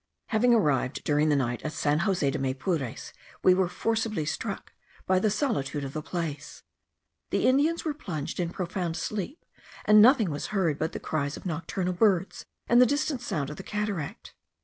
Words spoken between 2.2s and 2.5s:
de